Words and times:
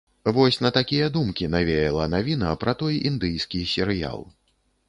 Вось 0.35 0.55
на 0.65 0.71
такія 0.77 1.09
думкі 1.17 1.51
навяла 1.55 2.09
навіна 2.15 2.57
пра 2.65 2.75
той 2.83 2.99
індыйскі 3.11 3.63
серыял. 3.77 4.27